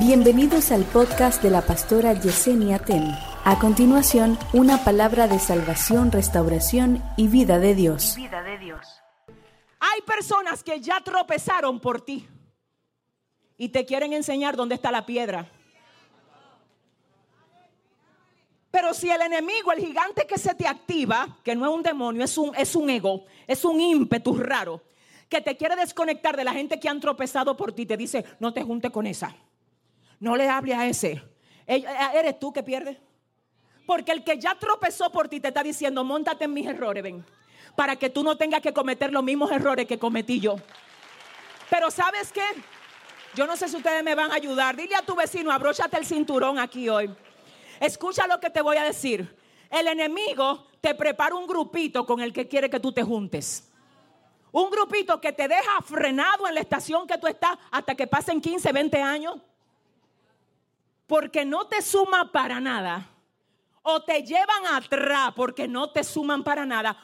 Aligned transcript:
Bienvenidos 0.00 0.72
al 0.72 0.84
podcast 0.84 1.42
de 1.42 1.50
la 1.50 1.60
pastora 1.60 2.14
Yesenia 2.14 2.78
Ten. 2.78 3.14
A 3.44 3.58
continuación, 3.58 4.38
una 4.54 4.82
palabra 4.82 5.28
de 5.28 5.38
salvación, 5.38 6.10
restauración 6.10 7.02
y 7.18 7.28
vida 7.28 7.58
de 7.58 7.74
Dios. 7.74 8.14
vida 8.16 8.42
de 8.42 8.56
Dios. 8.56 8.80
Hay 9.78 10.00
personas 10.06 10.64
que 10.64 10.80
ya 10.80 11.02
tropezaron 11.04 11.80
por 11.80 12.00
ti 12.00 12.26
y 13.58 13.68
te 13.68 13.84
quieren 13.84 14.14
enseñar 14.14 14.56
dónde 14.56 14.76
está 14.76 14.90
la 14.90 15.04
piedra. 15.04 15.46
Pero 18.70 18.94
si 18.94 19.10
el 19.10 19.20
enemigo, 19.20 19.70
el 19.70 19.84
gigante 19.84 20.26
que 20.26 20.38
se 20.38 20.54
te 20.54 20.66
activa, 20.66 21.36
que 21.44 21.54
no 21.54 21.66
es 21.66 21.76
un 21.76 21.82
demonio, 21.82 22.24
es 22.24 22.38
un, 22.38 22.54
es 22.56 22.74
un 22.74 22.88
ego, 22.88 23.26
es 23.46 23.66
un 23.66 23.78
ímpetu 23.78 24.34
raro, 24.38 24.80
que 25.28 25.42
te 25.42 25.58
quiere 25.58 25.76
desconectar 25.76 26.38
de 26.38 26.44
la 26.44 26.54
gente 26.54 26.80
que 26.80 26.88
han 26.88 27.00
tropezado 27.00 27.54
por 27.54 27.74
ti, 27.74 27.84
te 27.84 27.98
dice, 27.98 28.24
no 28.38 28.54
te 28.54 28.62
junte 28.62 28.88
con 28.88 29.06
esa. 29.06 29.36
No 30.20 30.36
le 30.36 30.48
hable 30.48 30.74
a 30.74 30.86
ese. 30.86 31.22
Eh, 31.66 31.84
eres 32.14 32.38
tú 32.38 32.52
que 32.52 32.62
pierdes. 32.62 32.98
Porque 33.86 34.12
el 34.12 34.22
que 34.22 34.38
ya 34.38 34.54
tropezó 34.54 35.10
por 35.10 35.28
ti 35.28 35.40
te 35.40 35.48
está 35.48 35.62
diciendo, 35.62 36.04
montate 36.04 36.44
en 36.44 36.52
mis 36.52 36.66
errores, 36.66 37.02
ven. 37.02 37.24
Para 37.74 37.96
que 37.96 38.10
tú 38.10 38.22
no 38.22 38.36
tengas 38.36 38.60
que 38.60 38.72
cometer 38.72 39.12
los 39.12 39.24
mismos 39.24 39.50
errores 39.50 39.86
que 39.86 39.98
cometí 39.98 40.38
yo. 40.38 40.56
Pero 41.70 41.90
¿sabes 41.90 42.30
qué? 42.30 42.44
Yo 43.34 43.46
no 43.46 43.56
sé 43.56 43.68
si 43.68 43.76
ustedes 43.76 44.04
me 44.04 44.14
van 44.14 44.30
a 44.30 44.34
ayudar. 44.34 44.76
Dile 44.76 44.94
a 44.94 45.02
tu 45.02 45.16
vecino, 45.16 45.50
abróchate 45.50 45.96
el 45.96 46.04
cinturón 46.04 46.58
aquí 46.58 46.88
hoy. 46.88 47.10
Escucha 47.80 48.26
lo 48.26 48.38
que 48.38 48.50
te 48.50 48.60
voy 48.60 48.76
a 48.76 48.84
decir. 48.84 49.36
El 49.70 49.86
enemigo 49.88 50.66
te 50.80 50.94
prepara 50.94 51.34
un 51.34 51.46
grupito 51.46 52.04
con 52.04 52.20
el 52.20 52.32
que 52.32 52.46
quiere 52.46 52.68
que 52.68 52.80
tú 52.80 52.92
te 52.92 53.02
juntes. 53.02 53.72
Un 54.52 54.70
grupito 54.70 55.20
que 55.20 55.32
te 55.32 55.48
deja 55.48 55.80
frenado 55.82 56.46
en 56.46 56.54
la 56.54 56.60
estación 56.60 57.06
que 57.06 57.16
tú 57.16 57.26
estás 57.26 57.56
hasta 57.70 57.94
que 57.94 58.06
pasen 58.06 58.40
15, 58.40 58.70
20 58.72 59.00
años 59.00 59.36
porque 61.10 61.44
no 61.44 61.66
te 61.66 61.82
suma 61.82 62.30
para 62.30 62.60
nada, 62.60 63.10
o 63.82 64.00
te 64.00 64.22
llevan 64.22 64.64
atrás 64.72 65.32
porque 65.34 65.66
no 65.66 65.90
te 65.90 66.04
suman 66.04 66.44
para 66.44 66.64
nada. 66.64 66.96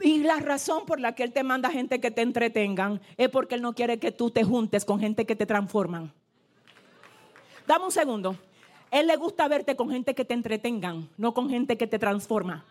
Y 0.00 0.22
la 0.22 0.36
razón 0.36 0.86
por 0.86 0.98
la 0.98 1.14
que 1.14 1.22
Él 1.22 1.30
te 1.30 1.42
manda 1.42 1.68
gente 1.68 2.00
que 2.00 2.10
te 2.10 2.22
entretengan 2.22 3.02
es 3.18 3.28
porque 3.28 3.56
Él 3.56 3.60
no 3.60 3.74
quiere 3.74 3.98
que 3.98 4.12
tú 4.12 4.30
te 4.30 4.44
juntes 4.44 4.86
con 4.86 4.98
gente 4.98 5.26
que 5.26 5.36
te 5.36 5.44
transforman. 5.44 6.10
Dame 7.66 7.84
un 7.84 7.92
segundo. 7.92 8.34
Él 8.90 9.08
le 9.08 9.16
gusta 9.16 9.46
verte 9.46 9.76
con 9.76 9.90
gente 9.90 10.14
que 10.14 10.24
te 10.24 10.32
entretengan, 10.32 11.10
no 11.18 11.34
con 11.34 11.50
gente 11.50 11.76
que 11.76 11.86
te 11.86 11.98
transforma. 11.98 12.64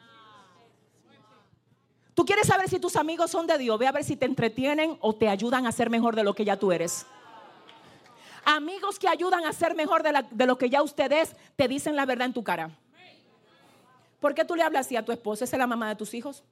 Tú 2.16 2.26
quieres 2.26 2.48
saber 2.48 2.67
si 2.67 2.80
tus 2.80 2.95
amigos 2.95 3.30
son 3.30 3.45
de 3.45 3.59
Dios, 3.59 3.78
ve 3.78 3.86
a 3.86 3.92
ver 3.92 4.03
si 4.03 4.16
te 4.16 4.26
entretienen 4.26 4.98
o 5.02 5.14
te 5.14 5.30
ayudan 5.30 5.67
a 5.67 5.72
ser 5.72 5.92
mejor 5.92 6.16
de 6.16 6.23
lo 6.23 6.33
que 6.33 6.45
ya 6.45 6.58
tú 6.58 6.72
eres. 6.72 7.05
Amigos 8.44 8.97
que 8.97 9.08
ayudan 9.08 9.45
a 9.45 9.53
ser 9.53 9.75
mejor 9.75 10.03
de, 10.03 10.45
lo 10.45 10.58
que 10.58 10.70
ya 10.70 10.81
usted 10.81 11.11
es, 11.11 11.36
te 11.56 11.67
dicen 11.67 11.95
la 11.95 12.06
verdad 12.06 12.25
en 12.25 12.34
tu 12.34 12.44
cara. 12.44 12.72
¿Por 14.20 14.33
qué 14.36 14.45
tú 14.45 14.56
le 14.56 14.64
hablas 14.64 14.86
así 14.86 14.95
a 14.95 15.06
tu 15.06 15.11
esposa? 15.11 15.45
¿Esa 15.45 15.56
es 15.56 15.59
la 15.59 15.67
mamá 15.67 15.89
de 15.89 15.95
tus 15.95 16.14
hijos? 16.14 16.44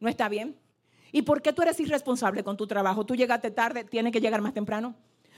¿No 0.00 0.08
está 0.08 0.28
bien? 0.28 0.56
¿Y 1.12 1.22
por 1.22 1.42
qué 1.42 1.52
tú 1.52 1.62
eres 1.62 1.78
irresponsable 1.80 2.44
con 2.44 2.56
tu 2.56 2.66
trabajo? 2.66 3.04
Tú 3.04 3.14
llegaste 3.14 3.50
tarde, 3.50 3.84
tienes 3.84 4.12
que 4.12 4.20
llegar 4.20 4.40
más 4.40 4.54
temprano. 4.54 4.94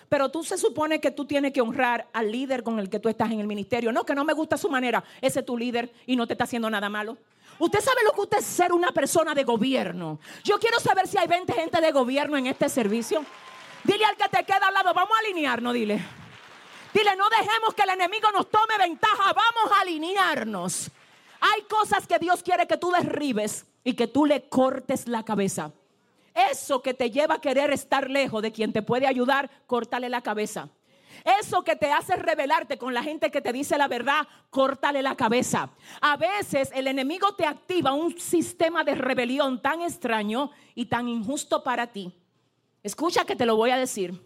Pero 0.08 0.28
tú 0.28 0.42
se 0.42 0.58
supone 0.58 1.00
que 1.00 1.12
tú 1.12 1.24
tienes 1.24 1.52
que 1.52 1.60
honrar 1.60 2.08
al 2.12 2.32
líder 2.32 2.64
con 2.64 2.80
el 2.80 2.90
que 2.90 2.98
tú 2.98 3.08
estás 3.08 3.30
en 3.30 3.38
el 3.38 3.46
ministerio. 3.46 3.92
No, 3.92 4.04
que 4.04 4.14
no 4.14 4.24
me 4.24 4.32
gusta 4.32 4.56
su 4.56 4.68
manera. 4.68 5.04
Ese 5.20 5.40
es 5.40 5.46
tu 5.46 5.56
líder 5.56 5.92
y 6.04 6.16
no 6.16 6.26
te 6.26 6.34
está 6.34 6.44
haciendo 6.44 6.68
nada 6.68 6.88
malo. 6.88 7.16
Usted 7.60 7.80
sabe 7.80 7.98
lo 8.04 8.12
que 8.12 8.20
usted 8.22 8.38
es 8.38 8.44
ser 8.44 8.72
una 8.72 8.90
persona 8.90 9.34
de 9.34 9.44
gobierno. 9.44 10.18
Yo 10.42 10.58
quiero 10.58 10.80
saber 10.80 11.06
si 11.06 11.16
hay 11.16 11.28
20 11.28 11.52
gente 11.52 11.80
de 11.80 11.92
gobierno 11.92 12.36
en 12.36 12.48
este 12.48 12.68
servicio. 12.68 13.24
Dile 13.84 14.04
al 14.04 14.16
que 14.16 14.28
te 14.28 14.44
queda 14.44 14.66
al 14.68 14.74
lado, 14.74 14.92
vamos 14.92 15.16
a 15.16 15.20
alinearnos, 15.20 15.74
dile. 15.74 16.00
Dile, 16.92 17.16
no 17.16 17.28
dejemos 17.30 17.74
que 17.74 17.82
el 17.82 17.90
enemigo 17.90 18.30
nos 18.32 18.50
tome 18.50 18.76
ventaja, 18.78 19.32
vamos 19.32 19.72
a 19.72 19.80
alinearnos. 19.80 20.90
Hay 21.40 21.62
cosas 21.62 22.06
que 22.06 22.18
Dios 22.18 22.42
quiere 22.42 22.66
que 22.66 22.76
tú 22.76 22.90
derribes 22.90 23.66
y 23.84 23.94
que 23.94 24.06
tú 24.06 24.26
le 24.26 24.48
cortes 24.48 25.08
la 25.08 25.24
cabeza. 25.24 25.72
Eso 26.34 26.82
que 26.82 26.94
te 26.94 27.10
lleva 27.10 27.36
a 27.36 27.40
querer 27.40 27.72
estar 27.72 28.10
lejos 28.10 28.42
de 28.42 28.52
quien 28.52 28.72
te 28.72 28.82
puede 28.82 29.06
ayudar, 29.06 29.50
córtale 29.66 30.08
la 30.08 30.20
cabeza. 30.20 30.68
Eso 31.40 31.64
que 31.64 31.76
te 31.76 31.92
hace 31.92 32.16
rebelarte 32.16 32.78
con 32.78 32.94
la 32.94 33.02
gente 33.02 33.30
que 33.30 33.40
te 33.40 33.52
dice 33.52 33.76
la 33.78 33.88
verdad, 33.88 34.26
córtale 34.50 35.02
la 35.02 35.16
cabeza. 35.16 35.70
A 36.00 36.16
veces 36.16 36.70
el 36.74 36.86
enemigo 36.86 37.34
te 37.34 37.46
activa 37.46 37.92
un 37.92 38.18
sistema 38.18 38.84
de 38.84 38.94
rebelión 38.94 39.60
tan 39.60 39.82
extraño 39.82 40.50
y 40.74 40.86
tan 40.86 41.08
injusto 41.08 41.62
para 41.62 41.88
ti 41.88 42.19
Escucha 42.82 43.24
que 43.24 43.36
te 43.36 43.46
lo 43.46 43.56
voy 43.56 43.70
a 43.70 43.76
decir. 43.76 44.20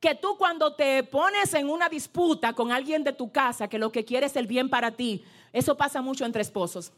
Que 0.00 0.14
tú 0.14 0.36
cuando 0.36 0.74
te 0.74 1.04
pones 1.04 1.54
en 1.54 1.68
una 1.68 1.88
disputa 1.88 2.52
con 2.54 2.72
alguien 2.72 3.04
de 3.04 3.12
tu 3.12 3.30
casa, 3.30 3.68
que 3.68 3.78
lo 3.78 3.92
que 3.92 4.04
quiere 4.04 4.26
es 4.26 4.36
el 4.36 4.46
bien 4.46 4.68
para 4.68 4.90
ti, 4.90 5.24
eso 5.52 5.76
pasa 5.76 6.02
mucho 6.02 6.24
entre 6.24 6.42
esposos. 6.42 6.92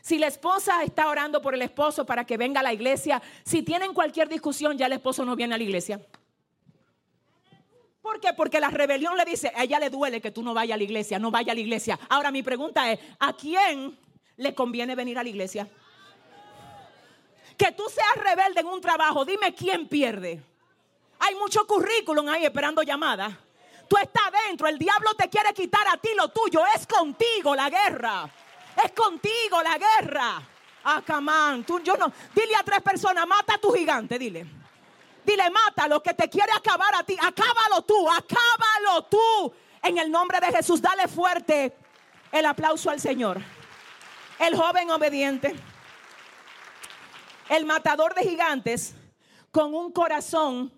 Si 0.00 0.18
la 0.18 0.28
esposa 0.28 0.84
está 0.84 1.08
orando 1.08 1.42
por 1.42 1.54
el 1.54 1.62
esposo 1.62 2.06
para 2.06 2.24
que 2.24 2.36
venga 2.36 2.60
a 2.60 2.62
la 2.62 2.72
iglesia, 2.72 3.20
si 3.44 3.62
tienen 3.62 3.92
cualquier 3.92 4.28
discusión, 4.28 4.78
ya 4.78 4.86
el 4.86 4.92
esposo 4.92 5.24
no 5.24 5.34
viene 5.34 5.54
a 5.54 5.58
la 5.58 5.64
iglesia. 5.64 6.00
¿Por 8.00 8.20
qué? 8.20 8.32
Porque 8.32 8.60
la 8.60 8.70
rebelión 8.70 9.16
le 9.16 9.24
dice, 9.24 9.50
a 9.52 9.64
ella 9.64 9.80
le 9.80 9.90
duele 9.90 10.20
que 10.20 10.30
tú 10.30 10.44
no 10.44 10.54
vayas 10.54 10.76
a 10.76 10.78
la 10.78 10.84
iglesia, 10.84 11.18
no 11.18 11.32
vaya 11.32 11.50
a 11.50 11.54
la 11.56 11.60
iglesia. 11.60 11.98
Ahora 12.08 12.30
mi 12.30 12.44
pregunta 12.44 12.92
es, 12.92 13.00
¿a 13.18 13.32
quién 13.32 13.98
le 14.36 14.54
conviene 14.54 14.94
venir 14.94 15.18
a 15.18 15.24
la 15.24 15.28
iglesia? 15.28 15.68
Que 17.56 17.72
tú 17.72 17.84
seas 17.88 18.16
rebelde 18.16 18.60
en 18.60 18.66
un 18.66 18.80
trabajo, 18.80 19.24
dime 19.24 19.54
quién 19.54 19.88
pierde. 19.88 20.42
Hay 21.18 21.34
mucho 21.36 21.66
currículum 21.66 22.28
ahí 22.28 22.44
esperando 22.44 22.82
llamadas. 22.82 23.32
Tú 23.88 23.96
estás 23.96 24.30
dentro, 24.46 24.66
el 24.66 24.78
diablo 24.78 25.14
te 25.14 25.28
quiere 25.28 25.54
quitar 25.54 25.86
a 25.88 25.96
ti 25.96 26.10
lo 26.16 26.28
tuyo. 26.28 26.60
Es 26.74 26.86
contigo 26.86 27.54
la 27.54 27.70
guerra. 27.70 28.28
Es 28.84 28.92
contigo 28.92 29.62
la 29.62 29.78
guerra. 29.78 30.42
Ah, 30.84 31.02
camán, 31.04 31.64
tú 31.64 31.80
yo 31.80 31.96
no. 31.96 32.12
Dile 32.34 32.54
a 32.56 32.62
tres 32.62 32.80
personas, 32.82 33.26
mata 33.26 33.54
a 33.54 33.58
tu 33.58 33.72
gigante, 33.72 34.18
dile. 34.18 34.46
Dile, 35.24 35.50
mata 35.50 35.88
lo 35.88 36.00
que 36.00 36.14
te 36.14 36.28
quiere 36.28 36.52
acabar 36.52 36.94
a 36.94 37.02
ti. 37.02 37.16
Acábalo 37.20 37.82
tú, 37.82 38.08
acábalo 38.08 39.02
tú. 39.10 39.52
En 39.82 39.98
el 39.98 40.10
nombre 40.10 40.38
de 40.40 40.52
Jesús, 40.52 40.80
dale 40.80 41.08
fuerte 41.08 41.76
el 42.30 42.46
aplauso 42.46 42.90
al 42.90 43.00
Señor. 43.00 43.40
El 44.38 44.56
joven 44.56 44.90
obediente 44.90 45.56
el 47.50 47.64
matador 47.64 48.14
de 48.14 48.22
gigantes 48.22 48.94
con 49.50 49.74
un 49.74 49.92
corazón 49.92 50.72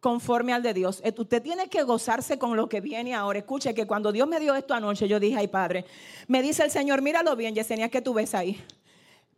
conforme 0.00 0.52
al 0.52 0.62
de 0.62 0.74
Dios. 0.74 1.00
Eh, 1.04 1.14
usted 1.16 1.42
tiene 1.42 1.68
que 1.68 1.82
gozarse 1.82 2.38
con 2.38 2.56
lo 2.56 2.68
que 2.68 2.80
viene 2.80 3.14
ahora. 3.14 3.38
Escuche 3.38 3.74
que 3.74 3.86
cuando 3.86 4.12
Dios 4.12 4.26
me 4.26 4.40
dio 4.40 4.54
esto 4.54 4.74
anoche, 4.74 5.06
yo 5.06 5.20
dije, 5.20 5.36
ay 5.36 5.48
Padre, 5.48 5.84
me 6.26 6.42
dice 6.42 6.64
el 6.64 6.70
Señor, 6.70 7.02
míralo 7.02 7.36
bien, 7.36 7.54
Yesenia, 7.54 7.88
que 7.90 8.00
tú 8.00 8.14
ves 8.14 8.34
ahí. 8.34 8.62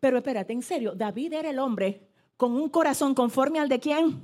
Pero 0.00 0.18
espérate, 0.18 0.52
en 0.52 0.62
serio, 0.62 0.94
David 0.94 1.32
era 1.32 1.50
el 1.50 1.58
hombre 1.58 2.08
con 2.36 2.52
un 2.52 2.68
corazón 2.68 3.14
conforme 3.14 3.60
al 3.60 3.68
de 3.68 3.80
quién? 3.80 4.20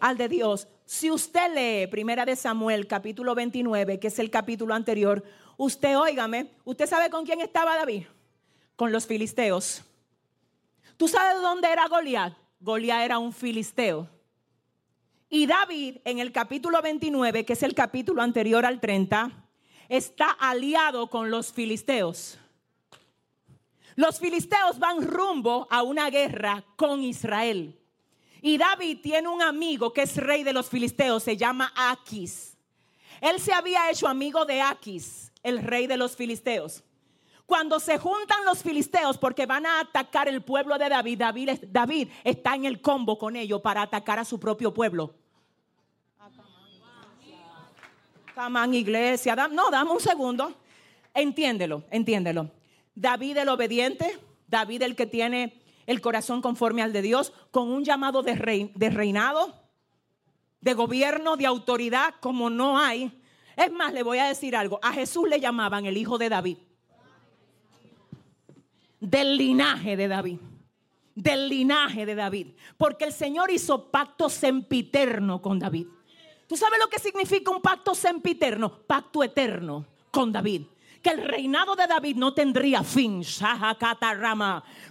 Al 0.00 0.16
de 0.16 0.28
Dios. 0.28 0.68
Si 0.84 1.10
usted 1.10 1.54
lee 1.54 1.86
Primera 1.86 2.24
de 2.24 2.36
Samuel, 2.36 2.86
capítulo 2.86 3.34
29, 3.34 3.98
que 4.00 4.08
es 4.08 4.18
el 4.18 4.30
capítulo 4.30 4.74
anterior, 4.74 5.22
usted, 5.56 5.98
óigame, 5.98 6.50
¿usted 6.64 6.86
sabe 6.86 7.10
con 7.10 7.24
quién 7.24 7.40
estaba 7.40 7.76
David? 7.76 8.04
Con 8.76 8.92
los 8.92 9.06
filisteos. 9.06 9.82
¿Tú 10.98 11.06
sabes 11.06 11.40
dónde 11.40 11.70
era 11.70 11.86
Goliat? 11.86 12.34
Goliat 12.58 13.04
era 13.04 13.18
un 13.18 13.32
filisteo. 13.32 14.08
Y 15.30 15.46
David, 15.46 15.98
en 16.04 16.18
el 16.18 16.32
capítulo 16.32 16.82
29, 16.82 17.44
que 17.44 17.52
es 17.52 17.62
el 17.62 17.72
capítulo 17.72 18.20
anterior 18.20 18.66
al 18.66 18.80
30, 18.80 19.30
está 19.88 20.30
aliado 20.30 21.08
con 21.08 21.30
los 21.30 21.52
filisteos. 21.52 22.36
Los 23.94 24.18
filisteos 24.18 24.80
van 24.80 25.02
rumbo 25.02 25.68
a 25.70 25.84
una 25.84 26.10
guerra 26.10 26.64
con 26.74 27.04
Israel. 27.04 27.78
Y 28.42 28.58
David 28.58 28.98
tiene 29.00 29.28
un 29.28 29.40
amigo 29.40 29.92
que 29.92 30.02
es 30.02 30.16
rey 30.16 30.42
de 30.42 30.52
los 30.52 30.68
filisteos, 30.68 31.22
se 31.22 31.36
llama 31.36 31.72
Aquis. 31.76 32.56
Él 33.20 33.38
se 33.38 33.52
había 33.52 33.88
hecho 33.88 34.08
amigo 34.08 34.44
de 34.44 34.62
Aquis, 34.62 35.32
el 35.44 35.62
rey 35.62 35.86
de 35.86 35.96
los 35.96 36.16
filisteos. 36.16 36.82
Cuando 37.48 37.80
se 37.80 37.96
juntan 37.96 38.44
los 38.44 38.62
filisteos 38.62 39.16
porque 39.16 39.46
van 39.46 39.64
a 39.64 39.80
atacar 39.80 40.28
el 40.28 40.42
pueblo 40.42 40.76
de 40.76 40.90
David, 40.90 41.22
David, 41.62 42.08
está 42.22 42.54
en 42.54 42.66
el 42.66 42.82
combo 42.82 43.16
con 43.16 43.36
ellos 43.36 43.62
para 43.62 43.80
atacar 43.80 44.18
a 44.18 44.24
su 44.26 44.38
propio 44.38 44.74
pueblo. 44.74 45.14
Camán, 48.34 48.74
iglesia. 48.74 49.34
No, 49.50 49.70
dame 49.70 49.92
un 49.92 49.98
segundo. 49.98 50.52
Entiéndelo, 51.14 51.84
entiéndelo. 51.90 52.50
David 52.94 53.38
el 53.38 53.48
obediente, 53.48 54.18
David 54.46 54.82
el 54.82 54.94
que 54.94 55.06
tiene 55.06 55.58
el 55.86 56.02
corazón 56.02 56.42
conforme 56.42 56.82
al 56.82 56.92
de 56.92 57.00
Dios, 57.00 57.32
con 57.50 57.70
un 57.70 57.82
llamado 57.82 58.22
de, 58.22 58.70
de 58.74 58.90
reinado, 58.90 59.54
de 60.60 60.74
gobierno, 60.74 61.38
de 61.38 61.46
autoridad, 61.46 62.14
como 62.20 62.50
no 62.50 62.78
hay. 62.78 63.22
Es 63.56 63.72
más, 63.72 63.94
le 63.94 64.02
voy 64.02 64.18
a 64.18 64.26
decir 64.26 64.54
algo. 64.54 64.78
A 64.82 64.92
Jesús 64.92 65.26
le 65.26 65.40
llamaban 65.40 65.86
el 65.86 65.96
hijo 65.96 66.18
de 66.18 66.28
David 66.28 66.58
del 69.00 69.36
linaje 69.36 69.96
de 69.96 70.08
David. 70.08 70.38
Del 71.14 71.48
linaje 71.48 72.06
de 72.06 72.14
David. 72.14 72.48
Porque 72.76 73.04
el 73.04 73.12
Señor 73.12 73.50
hizo 73.50 73.90
pacto 73.90 74.28
sempiterno 74.28 75.42
con 75.42 75.58
David. 75.58 75.86
¿Tú 76.46 76.56
sabes 76.56 76.78
lo 76.80 76.88
que 76.88 76.98
significa 76.98 77.50
un 77.50 77.60
pacto 77.60 77.94
sempiterno? 77.94 78.70
Pacto 78.86 79.22
eterno 79.22 79.84
con 80.10 80.32
David. 80.32 80.62
Que 81.02 81.10
el 81.10 81.22
reinado 81.22 81.76
de 81.76 81.86
David 81.86 82.16
no 82.16 82.34
tendría 82.34 82.82
fin. 82.82 83.22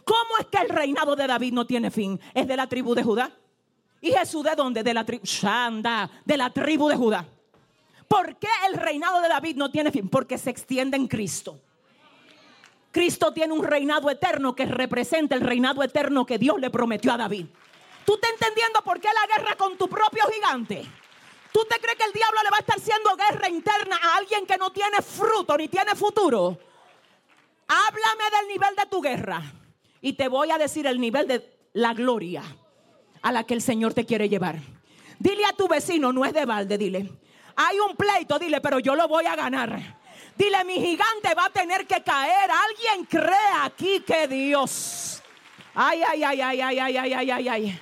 ¿Cómo 0.04 0.38
es 0.40 0.46
que 0.48 0.58
el 0.60 0.70
reinado 0.70 1.16
de 1.16 1.28
David 1.28 1.54
no 1.54 1.66
tiene 1.66 1.92
fin? 1.92 2.20
Es 2.34 2.48
de 2.48 2.56
la 2.56 2.68
tribu 2.68 2.94
de 2.94 3.04
Judá. 3.04 3.32
¿Y 4.00 4.12
Jesús 4.12 4.44
de 4.44 4.56
dónde? 4.56 4.84
De 4.84 4.94
la 4.94 5.06
tribu 5.06 5.24
de 5.24 6.38
la 6.38 6.50
tribu 6.52 6.88
de 6.88 6.96
Judá. 6.96 7.26
¿Por 8.08 8.38
qué 8.38 8.48
el 8.70 8.78
reinado 8.78 9.22
de 9.22 9.28
David 9.28 9.58
no 9.58 9.72
tiene 9.72 9.92
fin? 9.92 10.08
Porque 10.08 10.38
se 10.38 10.50
extiende 10.50 10.96
en 10.96 11.08
Cristo. 11.08 11.60
Cristo 12.92 13.34
tiene 13.34 13.54
un 13.54 13.64
reinado 13.64 14.10
eterno 14.10 14.56
que 14.56 14.66
representa 14.66 15.36
el 15.36 15.42
reinado 15.42 15.84
eterno 15.84 16.26
que 16.26 16.38
Dios 16.38 16.60
le 16.60 16.70
prometió 16.70 17.14
a 17.14 17.18
David. 17.18 17.46
¿Tú 18.06 18.16
estás 18.16 18.32
entendiendo 18.32 18.82
por 18.84 19.00
qué 19.00 19.10
la 19.14 19.36
guerra 19.36 19.56
con 19.56 19.78
tu 19.78 19.88
propio 19.90 20.24
gigante? 20.34 20.86
¿Tú 21.52 21.66
te 21.70 21.80
crees 21.80 21.98
que 21.98 22.06
el 22.06 22.14
diablo 22.14 22.40
le 22.44 22.50
va 22.50 22.58
a 22.58 22.60
estar 22.60 22.78
haciendo 22.78 23.16
guerra 23.16 23.50
interna 23.50 24.00
a 24.02 24.18
alguien 24.18 24.46
que 24.46 24.58
no 24.58 24.72
tiene 24.72 25.02
fruto 25.02 25.58
ni 25.58 25.68
tiene 25.68 25.96
futuro? 25.96 26.58
Háblame 27.68 28.38
del 28.38 28.48
nivel 28.48 28.76
de 28.76 28.86
tu 28.86 29.02
guerra 29.02 29.42
y 30.02 30.14
te 30.14 30.28
voy 30.28 30.52
a 30.52 30.58
decir 30.58 30.88
el 30.88 31.00
nivel 31.02 31.28
de 31.28 31.70
la 31.74 31.94
gloria 31.94 32.44
a 33.22 33.32
la 33.32 33.44
que 33.44 33.54
el 33.54 33.62
Señor 33.62 33.94
te 33.94 34.06
quiere 34.06 34.30
llevar. 34.30 34.58
Dile 35.20 35.46
a 35.46 35.54
tu 35.54 35.68
vecino, 35.68 36.14
no 36.14 36.24
es 36.26 36.34
de 36.34 36.46
balde, 36.46 36.78
dile. 36.78 37.12
Hay 37.56 37.80
un 37.80 37.96
pleito, 37.96 38.38
dile, 38.40 38.62
pero 38.62 38.80
yo 38.80 38.96
lo 38.96 39.08
voy 39.08 39.26
a 39.26 39.36
ganar. 39.36 39.97
Dile, 40.38 40.64
mi 40.66 40.76
gigante 40.76 41.34
va 41.34 41.46
a 41.46 41.50
tener 41.50 41.88
que 41.88 42.04
caer. 42.04 42.52
Alguien 42.52 43.06
cree 43.06 43.54
aquí 43.64 44.02
que 44.02 44.28
Dios. 44.28 45.24
Ay, 45.74 46.02
ay, 46.08 46.24
ay, 46.24 46.42
ay, 46.42 46.62
ay, 46.62 46.80
ay, 46.80 46.98
ay, 46.98 47.14
ay, 47.14 47.32
ay, 47.32 47.50
ay. 47.50 47.82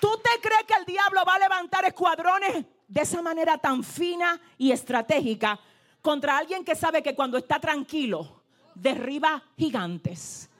¿Tú 0.00 0.08
te 0.22 0.40
crees 0.40 0.64
que 0.64 0.74
el 0.74 0.84
diablo 0.84 1.22
va 1.26 1.34
a 1.34 1.38
levantar 1.38 1.84
escuadrones 1.84 2.64
de 2.88 3.00
esa 3.00 3.22
manera 3.22 3.56
tan 3.58 3.84
fina 3.84 4.40
y 4.58 4.72
estratégica 4.72 5.58
contra 6.02 6.36
alguien 6.36 6.64
que 6.64 6.74
sabe 6.74 7.02
que 7.02 7.14
cuando 7.14 7.38
está 7.38 7.60
tranquilo 7.60 8.42
derriba 8.74 9.42
gigantes. 9.56 10.50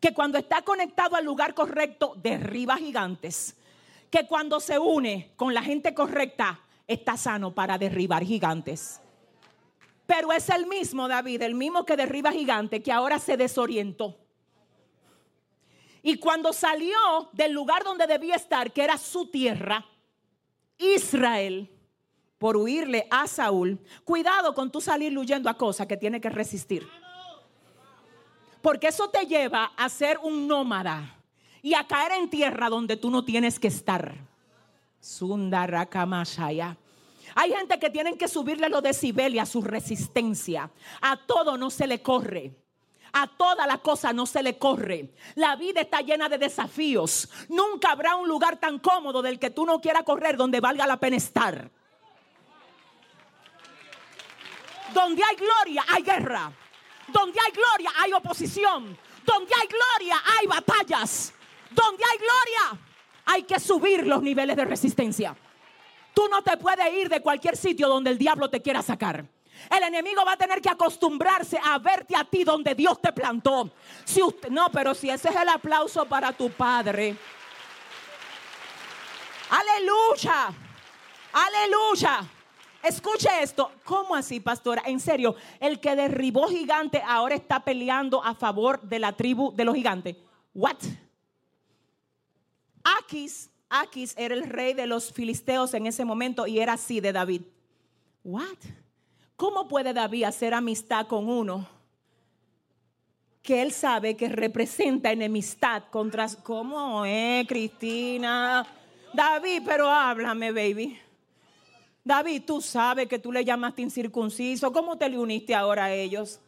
Que 0.00 0.14
cuando 0.14 0.38
está 0.38 0.62
conectado 0.62 1.16
al 1.16 1.24
lugar 1.24 1.54
correcto 1.54 2.14
derriba 2.16 2.76
gigantes. 2.76 3.56
Que 4.10 4.26
cuando 4.26 4.60
se 4.60 4.78
une 4.78 5.32
con 5.36 5.54
la 5.54 5.62
gente 5.62 5.94
correcta 5.94 6.60
está 6.86 7.16
sano 7.16 7.54
para 7.54 7.78
derribar 7.78 8.24
gigantes. 8.24 9.00
Pero 10.14 10.30
es 10.30 10.50
el 10.50 10.66
mismo 10.66 11.08
David, 11.08 11.40
el 11.40 11.54
mismo 11.54 11.86
que 11.86 11.96
derriba 11.96 12.30
gigantes, 12.30 12.82
que 12.82 12.92
ahora 12.92 13.18
se 13.18 13.38
desorientó. 13.38 14.18
Y 16.02 16.18
cuando 16.18 16.52
salió 16.52 17.30
del 17.32 17.52
lugar 17.52 17.82
donde 17.82 18.06
debía 18.06 18.34
estar, 18.34 18.74
que 18.74 18.84
era 18.84 18.98
su 18.98 19.30
tierra, 19.30 19.86
Israel 20.76 21.70
por 22.36 22.58
huirle 22.58 23.06
a 23.10 23.26
Saúl, 23.26 23.80
cuidado 24.04 24.52
con 24.52 24.70
tú 24.70 24.82
salir 24.82 25.16
huyendo 25.16 25.48
a 25.48 25.56
cosas 25.56 25.86
que 25.86 25.96
tiene 25.96 26.20
que 26.20 26.28
resistir. 26.28 26.86
Porque 28.60 28.88
eso 28.88 29.08
te 29.08 29.24
lleva 29.24 29.72
a 29.78 29.88
ser 29.88 30.18
un 30.18 30.46
nómada 30.46 31.22
y 31.62 31.72
a 31.72 31.86
caer 31.86 32.12
en 32.20 32.28
tierra 32.28 32.68
donde 32.68 32.98
tú 32.98 33.10
no 33.10 33.24
tienes 33.24 33.58
que 33.58 33.68
estar. 33.68 34.14
Sundarakamashaya. 35.00 36.76
Hay 37.34 37.52
gente 37.52 37.78
que 37.78 37.90
tienen 37.90 38.16
que 38.16 38.28
subirle 38.28 38.68
los 38.68 38.82
decibeles 38.82 39.42
a 39.42 39.46
su 39.46 39.62
resistencia. 39.62 40.70
A 41.00 41.16
todo 41.16 41.56
no 41.56 41.70
se 41.70 41.86
le 41.86 42.02
corre. 42.02 42.54
A 43.12 43.26
toda 43.26 43.66
la 43.66 43.78
cosa 43.78 44.12
no 44.12 44.24
se 44.24 44.42
le 44.42 44.56
corre. 44.56 45.10
La 45.34 45.56
vida 45.56 45.82
está 45.82 46.00
llena 46.00 46.28
de 46.28 46.38
desafíos. 46.38 47.28
Nunca 47.48 47.92
habrá 47.92 48.16
un 48.16 48.26
lugar 48.26 48.58
tan 48.58 48.78
cómodo 48.78 49.20
del 49.20 49.38
que 49.38 49.50
tú 49.50 49.66
no 49.66 49.80
quieras 49.80 50.02
correr 50.04 50.36
donde 50.36 50.60
valga 50.60 50.86
la 50.86 50.98
pena 50.98 51.16
estar. 51.16 51.70
Donde 54.94 55.22
hay 55.22 55.36
gloria, 55.36 55.84
hay 55.88 56.02
guerra. 56.02 56.52
Donde 57.08 57.38
hay 57.38 57.52
gloria, 57.52 57.90
hay 57.98 58.12
oposición. 58.12 58.96
Donde 59.24 59.52
hay 59.60 59.68
gloria, 59.68 60.22
hay 60.38 60.46
batallas. 60.46 61.34
Donde 61.70 62.02
hay 62.04 62.18
gloria, 62.18 62.86
hay 63.26 63.42
que 63.44 63.60
subir 63.60 64.06
los 64.06 64.22
niveles 64.22 64.56
de 64.56 64.64
resistencia. 64.64 65.36
Tú 66.14 66.28
no 66.28 66.42
te 66.42 66.56
puedes 66.56 66.92
ir 66.94 67.08
de 67.08 67.20
cualquier 67.20 67.56
sitio 67.56 67.88
donde 67.88 68.10
el 68.10 68.18
diablo 68.18 68.50
te 68.50 68.60
quiera 68.60 68.82
sacar. 68.82 69.24
El 69.70 69.82
enemigo 69.82 70.24
va 70.24 70.32
a 70.32 70.36
tener 70.36 70.60
que 70.60 70.68
acostumbrarse 70.68 71.58
a 71.62 71.78
verte 71.78 72.16
a 72.16 72.24
ti 72.24 72.44
donde 72.44 72.74
Dios 72.74 73.00
te 73.00 73.12
plantó. 73.12 73.70
Si 74.04 74.22
usted, 74.22 74.48
no, 74.48 74.70
pero 74.70 74.94
si 74.94 75.08
ese 75.08 75.28
es 75.28 75.36
el 75.36 75.48
aplauso 75.48 76.04
para 76.06 76.32
tu 76.32 76.50
padre. 76.50 77.16
Aleluya. 79.50 80.52
Aleluya. 81.32 82.28
Escuche 82.82 83.28
esto. 83.42 83.70
¿Cómo 83.84 84.14
así, 84.14 84.40
pastora? 84.40 84.82
En 84.86 84.98
serio, 84.98 85.36
el 85.60 85.78
que 85.78 85.94
derribó 85.94 86.48
gigante 86.48 87.02
ahora 87.06 87.34
está 87.34 87.60
peleando 87.60 88.22
a 88.22 88.34
favor 88.34 88.80
de 88.82 88.98
la 88.98 89.12
tribu 89.12 89.54
de 89.54 89.64
los 89.64 89.74
gigantes. 89.74 90.16
What? 90.52 90.78
Aquis, 92.98 93.48
Aquis 93.74 94.12
era 94.18 94.34
el 94.34 94.44
rey 94.50 94.74
de 94.74 94.86
los 94.86 95.10
filisteos 95.12 95.72
en 95.72 95.86
ese 95.86 96.04
momento 96.04 96.46
y 96.46 96.58
era 96.58 96.74
así 96.74 97.00
de 97.00 97.10
David. 97.10 97.40
What? 98.22 98.58
¿Cómo 99.34 99.66
puede 99.66 99.94
David 99.94 100.24
hacer 100.24 100.52
amistad 100.52 101.06
con 101.06 101.26
uno 101.26 101.66
que 103.42 103.62
él 103.62 103.72
sabe 103.72 104.14
que 104.14 104.28
representa 104.28 105.10
enemistad 105.10 105.84
contra... 105.90 106.28
¿Cómo 106.42 107.04
es, 107.06 107.46
Cristina? 107.48 108.66
David, 109.14 109.62
pero 109.64 109.88
háblame, 109.88 110.52
baby. 110.52 110.98
David, 112.04 112.42
tú 112.46 112.60
sabes 112.60 113.08
que 113.08 113.18
tú 113.18 113.32
le 113.32 113.42
llamaste 113.42 113.80
incircunciso. 113.80 114.70
¿Cómo 114.70 114.98
te 114.98 115.08
le 115.08 115.18
uniste 115.18 115.54
ahora 115.54 115.86
a 115.86 115.92
ellos? 115.94 116.40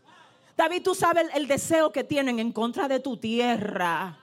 David, 0.57 0.83
tú 0.83 0.95
sabes 0.95 1.25
el, 1.25 1.43
el 1.43 1.49
deseo 1.49 1.91
que 1.91 2.05
tienen 2.05 2.39
en 2.39 2.53
contra 2.53 2.87
de 2.87 3.01
tu 3.01 3.17
tierra. 3.17 4.21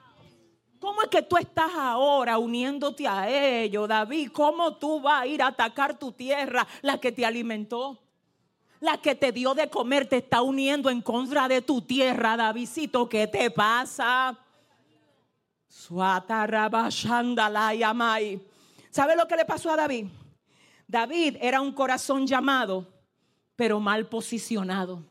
¿Cómo 0.81 1.03
es 1.03 1.09
que 1.09 1.21
tú 1.21 1.37
estás 1.37 1.71
ahora 1.75 2.39
uniéndote 2.39 3.07
a 3.07 3.29
ellos, 3.29 3.87
David? 3.87 4.31
¿Cómo 4.33 4.77
tú 4.77 4.99
vas 4.99 5.21
a 5.21 5.27
ir 5.27 5.43
a 5.43 5.47
atacar 5.47 5.99
tu 5.99 6.11
tierra, 6.11 6.67
la 6.81 6.99
que 6.99 7.11
te 7.11 7.23
alimentó? 7.23 7.99
La 8.79 8.97
que 8.97 9.13
te 9.13 9.31
dio 9.31 9.53
de 9.53 9.69
comer 9.69 10.09
te 10.09 10.17
está 10.17 10.41
uniendo 10.41 10.89
en 10.89 11.03
contra 11.03 11.47
de 11.47 11.61
tu 11.61 11.83
tierra, 11.83 12.35
Davidcito. 12.35 13.07
¿Qué 13.07 13.27
te 13.27 13.51
pasa? 13.51 14.35
¿Sabe 18.89 19.15
lo 19.15 19.27
que 19.27 19.35
le 19.35 19.45
pasó 19.45 19.69
a 19.69 19.75
David? 19.75 20.07
David 20.87 21.37
era 21.39 21.61
un 21.61 21.73
corazón 21.73 22.25
llamado, 22.25 22.87
pero 23.55 23.79
mal 23.79 24.07
posicionado. 24.07 25.03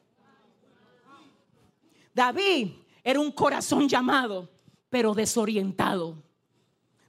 David 2.13 2.73
era 3.05 3.21
un 3.21 3.31
corazón 3.31 3.89
llamado, 3.89 4.49
pero 4.91 5.15
desorientado. 5.15 6.23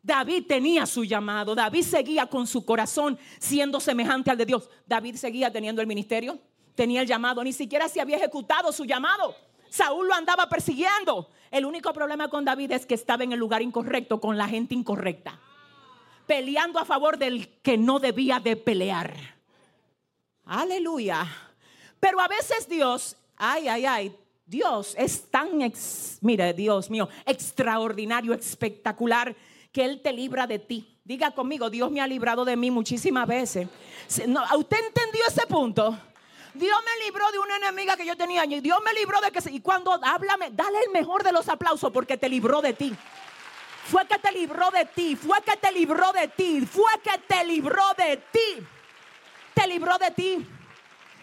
David 0.04 0.46
tenía 0.48 0.86
su 0.86 1.04
llamado, 1.04 1.54
David 1.54 1.84
seguía 1.84 2.26
con 2.26 2.48
su 2.48 2.66
corazón 2.66 3.20
siendo 3.40 3.80
semejante 3.80 4.32
al 4.32 4.38
de 4.38 4.46
Dios. 4.46 4.70
David 4.88 5.16
seguía 5.16 5.52
teniendo 5.52 5.82
el 5.82 5.88
ministerio, 5.88 6.40
tenía 6.76 7.02
el 7.02 7.08
llamado, 7.08 7.44
ni 7.44 7.54
siquiera 7.54 7.88
se 7.88 8.02
había 8.02 8.18
ejecutado 8.18 8.72
su 8.72 8.86
llamado. 8.86 9.36
Saúl 9.70 10.08
lo 10.08 10.14
andaba 10.14 10.50
persiguiendo. 10.50 11.30
El 11.52 11.66
único 11.66 11.94
problema 11.94 12.30
con 12.30 12.46
David 12.46 12.72
es 12.72 12.86
que 12.86 12.96
estaba 12.96 13.24
en 13.24 13.32
el 13.32 13.40
lugar 13.40 13.62
incorrecto, 13.62 14.20
con 14.20 14.38
la 14.38 14.48
gente 14.48 14.74
incorrecta, 14.74 15.40
peleando 16.26 16.80
a 16.80 16.86
favor 16.86 17.18
del 17.18 17.48
que 17.62 17.78
no 17.78 18.00
debía 18.00 18.40
de 18.40 18.56
pelear. 18.56 19.16
Aleluya. 20.46 21.28
Pero 22.00 22.20
a 22.20 22.28
veces 22.28 22.68
Dios, 22.68 23.16
ay, 23.38 23.68
ay, 23.68 23.86
ay, 23.86 24.18
Dios 24.51 24.96
es 24.98 25.31
tan, 25.31 25.62
ex, 25.62 26.17
mire, 26.20 26.53
Dios 26.53 26.89
mío, 26.89 27.08
extraordinario, 27.25 28.34
espectacular, 28.34 29.34
que 29.72 29.86
Él 29.86 30.01
te 30.01 30.12
libra 30.12 30.46
de 30.46 30.60
ti. 30.60 31.00
Diga 31.05 31.31
conmigo, 31.31 31.70
Dios 31.70 31.89
me 31.89 32.01
ha 32.01 32.05
librado 32.05 32.43
de 32.43 32.58
mí 32.58 32.70
muchísimas 32.70 33.25
veces. 33.25 33.70
¿Usted 34.10 34.77
entendió 34.88 35.22
ese 35.25 35.48
punto? 35.48 35.98
Dios 36.53 36.77
me 36.84 37.05
libró 37.05 37.31
de 37.31 37.39
una 37.39 37.55
enemiga 37.55 37.96
que 37.96 38.05
yo 38.05 38.17
tenía 38.17 38.43
y 38.43 38.60
Dios 38.60 38.79
me 38.84 38.93
libró 38.93 39.22
de 39.22 39.31
que... 39.31 39.39
Y 39.51 39.62
cuando 39.62 39.93
háblame, 40.03 40.50
dale 40.51 40.79
el 40.86 40.91
mejor 40.91 41.24
de 41.24 41.31
los 41.31 41.48
aplausos 41.48 41.89
porque 41.93 42.17
te 42.17 42.27
libró 42.27 42.62
de 42.62 42.74
ti. 42.74 42.93
Fue 43.86 44.05
que 44.05 44.20
te 44.20 44.34
libró 44.34 44.70
de 44.70 44.84
ti, 44.84 45.15
fue 45.15 45.38
que 45.43 45.55
te 45.55 45.72
libró 45.72 46.12
de 46.12 46.27
ti, 46.27 46.60
fue 46.70 46.91
que 47.01 47.17
te 47.25 47.46
libró 47.46 47.86
de 47.98 48.17
ti. 48.17 48.67
Te 49.53 49.65
libró 49.65 49.98
de 49.98 50.12
ti. 50.12 50.46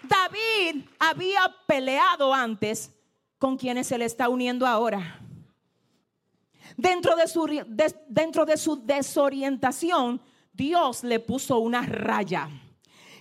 David 0.02 0.86
había 0.98 1.54
peleado 1.66 2.32
antes 2.32 2.94
con 3.38 3.56
quienes 3.56 3.86
se 3.86 3.98
le 3.98 4.04
está 4.04 4.28
uniendo 4.28 4.66
ahora. 4.66 5.20
Dentro 6.76 7.16
de 7.16 7.26
su, 7.26 7.46
dentro 8.08 8.44
de 8.44 8.56
su 8.56 8.84
desorientación, 8.84 10.20
Dios 10.52 11.04
le 11.04 11.20
puso 11.20 11.58
una 11.58 11.82
raya. 11.82 12.48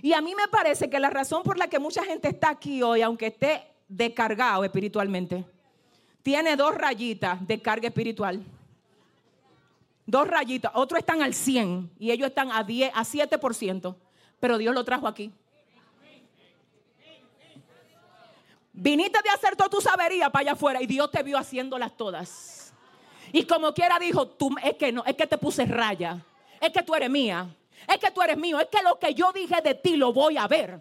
Y 0.02 0.14
a 0.14 0.22
mí 0.22 0.36
me 0.36 0.48
parece 0.48 0.90
que 0.90 1.00
la 1.00 1.10
razón 1.10 1.44
por 1.44 1.58
la 1.58 1.68
que 1.68 1.80
mucha 1.80 2.04
gente 2.04 2.28
está 2.28 2.50
aquí 2.50 2.84
hoy, 2.84 3.02
aunque 3.02 3.28
esté 3.28 3.64
descargado 3.88 4.64
espiritualmente, 4.64 5.46
tiene 6.22 6.56
dos 6.56 6.76
rayitas 6.76 7.46
de 7.48 7.62
carga 7.62 7.88
espiritual. 7.88 8.44
Dos 10.06 10.28
rayitas. 10.28 10.72
Otros 10.76 11.00
están 11.00 11.22
al 11.22 11.34
100 11.34 11.92
y 12.00 12.12
ellos 12.12 12.30
están 12.30 12.52
a 12.52 12.64
10, 12.64 12.92
a 12.94 13.04
7%. 13.04 13.96
Pero 14.40 14.58
Dios 14.58 14.74
lo 14.74 14.84
trajo 14.84 15.08
aquí. 15.08 15.32
Viniste 18.80 19.20
de 19.24 19.30
hacer 19.32 19.56
toda 19.56 19.70
tu 19.70 19.82
sabería 19.82 20.30
para 20.30 20.42
allá 20.42 20.52
afuera 20.52 20.80
y 20.80 20.86
Dios 20.86 21.10
te 21.10 21.24
vio 21.24 21.40
haciéndolas 21.40 21.98
todas. 21.98 22.72
Y 23.32 23.44
como 23.44 23.74
quiera 23.74 23.98
dijo, 23.98 24.28
tú, 24.28 24.56
es 24.64 24.76
que 24.76 24.92
no, 24.92 25.04
es 25.04 25.16
que 25.16 25.26
te 25.26 25.40
puse 25.40 25.66
raya. 25.66 26.24
Es 26.62 26.70
que 26.70 26.84
tú 26.84 26.94
eres 26.94 27.10
mía. 27.10 27.48
Es 27.88 27.98
que 27.98 28.12
tú 28.12 28.22
eres 28.22 28.38
mío. 28.38 28.60
Es 28.60 28.68
que 28.68 28.84
lo 28.84 29.00
que 29.00 29.16
yo 29.16 29.32
dije 29.32 29.62
de 29.64 29.74
ti 29.74 29.96
lo 29.96 30.14
voy 30.14 30.38
a 30.38 30.48
ver. 30.48 30.80